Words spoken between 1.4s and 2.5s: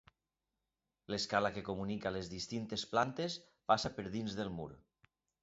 que comunica les